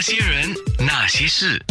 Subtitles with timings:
[0.00, 1.62] 那些人，那些事，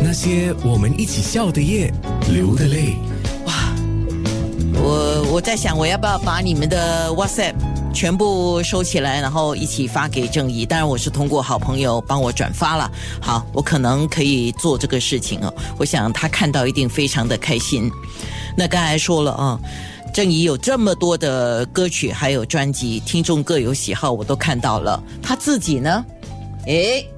[0.00, 1.92] 那些我们一起笑的夜，
[2.30, 2.94] 流的泪。
[3.44, 3.52] 哇
[4.74, 7.54] 我我在想，我要不要把你们的 WhatsApp
[7.92, 10.64] 全部收起来，然后一起发给正义？
[10.64, 12.88] 当然，我是通过好朋友帮我转发了。
[13.20, 15.52] 好，我可能可以做这个事情哦。
[15.78, 17.90] 我想他看到一定非常的开心。
[18.56, 19.58] 那刚才说了啊，
[20.18, 25.00] 郑怡有这么多的歌曲，还有专辑，听众各有喜好，我都看到了。
[25.22, 26.04] 他自己呢？
[26.66, 27.08] 诶，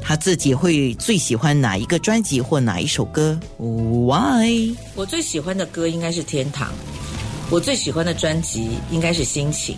[0.00, 4.72] 他自己会最喜欢哪一个专辑或哪一首歌？Why？
[4.94, 6.68] 我最喜欢的歌应该是《天堂》，
[7.50, 9.74] 我最喜欢的专辑应该是《心情》。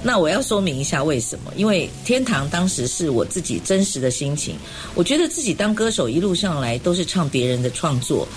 [0.00, 1.52] 那我要说明一下为什么？
[1.56, 4.54] 因为《天堂》当时是我自己真实的心情。
[4.94, 8.28] 我觉得自己当歌手一路上来都是唱别人的创作，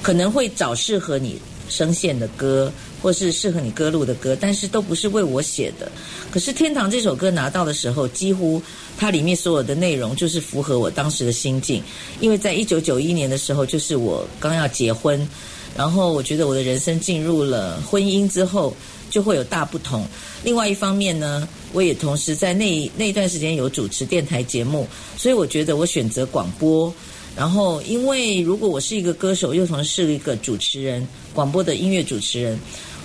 [0.00, 1.38] 可能会找适合你
[1.68, 5.90] 声线的歌，或是适合你歌路的歌，但是都不是为我写的。
[6.30, 8.60] 可是《天堂》这首歌拿到的时候，几乎
[8.96, 11.82] 它里面所有的内容就是符合我当时的心境。
[12.20, 15.28] 因为在一九九一年的时候，就是我刚要结婚，
[15.76, 18.74] 然后我觉得我的人生进入了婚姻之后。
[19.10, 20.06] 就会有大不同。
[20.44, 26.92] 另外一方面呢，我也同时在那那段时间有主持电台节目，所以我觉得我选择广播。
[27.38, 32.58] 然后，因为如果我是一个歌手，又同时是一个主持人，广播的音乐主持人，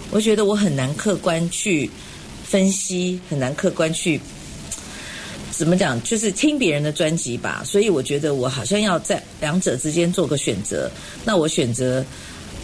[0.09, 1.87] 我觉得我很难客观去
[2.43, 4.19] 分析，很难客观去
[5.51, 7.63] 怎么讲，就是听别人的专辑吧。
[7.63, 10.89] 所以我觉得我好像要在两者之间做个选择。
[11.23, 12.03] 那我选择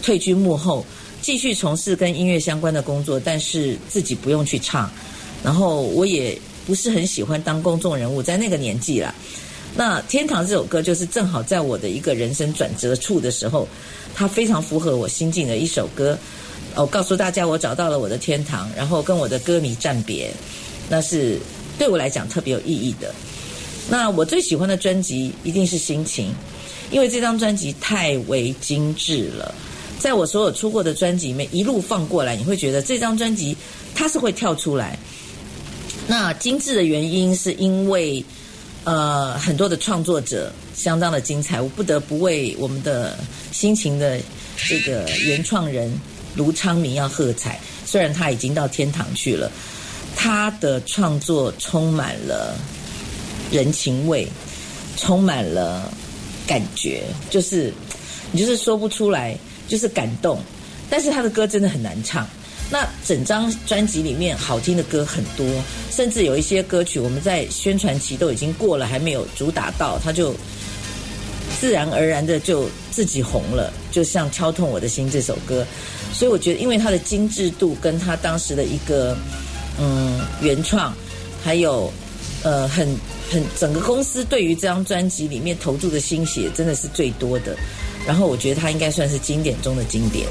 [0.02, 0.84] 退居幕后。
[1.22, 4.90] 继续从事跟音乐相关的工作，但是自己不用去唱。
[5.44, 9.14] 然后我也不是很喜欢当公众人物，在那个年纪啦。
[9.76, 13.68] 那《天堂》这首歌就是正好在我的一个人生转折处的时候，
[14.14, 16.18] 它非常符合我心境的一首歌。
[16.76, 20.32] 我告诉大家，我找到了我的天堂，然后跟我的歌迷暂别，
[20.90, 21.40] 那是
[21.78, 23.14] 对我来讲特别有意义的。
[23.90, 26.30] 那我最喜欢的专辑一定是《心情》，
[26.92, 29.54] 因为这张专辑太为精致了。
[29.98, 33.56] 在我所有出过的专辑里面，一路放过来，你会觉得这张专辑
[33.96, 34.98] 它是会跳出来。
[36.08, 38.24] 那精致的原因是因为，
[38.90, 43.16] 呃，很多的创作者相当的精彩，我不得不为我们的
[43.52, 44.20] 心情的
[44.68, 45.94] 这个原创人
[46.36, 47.60] 卢昌明要喝彩。
[47.86, 49.52] 虽然他已经到天堂去了，
[50.16, 52.58] 他的创作充满了
[53.52, 54.28] 人情味，
[54.98, 55.94] 充满了
[56.48, 57.72] 感觉，就是
[58.32, 59.38] 你就是说不出来。
[59.68, 60.42] 就是感动，
[60.90, 62.28] 但是他的歌真的很难唱。
[62.72, 65.46] 那整张专辑里面好听的歌很多，
[65.92, 70.36] 甚至有一些歌曲我们在宣传期都已经过了，还没有主打到，它就
[71.60, 73.74] 自然而然的就自己红了。
[73.92, 75.66] 就像《敲痛我的心》这首歌，
[76.14, 79.18] 所以我觉得，因为它的精致度跟他当时的一个
[79.80, 80.94] 嗯原创，
[81.44, 81.92] 还有
[82.44, 82.88] 呃很
[83.32, 87.58] 很整个公司对于这张专辑里面投注的心血，真的是最多的。
[88.06, 90.28] 然后我觉得它应该算是经典中的经典。